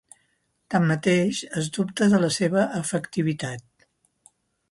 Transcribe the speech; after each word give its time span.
Tanmateix, 0.75 1.41
es 1.61 1.69
dubta 1.75 2.07
de 2.15 2.21
la 2.25 2.31
seva 2.37 2.65
efectivitat. 2.81 3.87